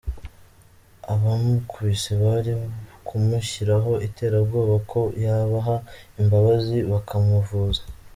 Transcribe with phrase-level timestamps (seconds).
[1.11, 2.53] Abamukubise bari
[3.07, 5.75] kumushyiraho iterabwoba ko yabaha
[6.21, 7.83] imbabazi bakamuvuza.